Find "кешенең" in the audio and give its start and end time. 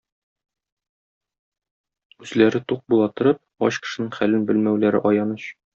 3.87-4.13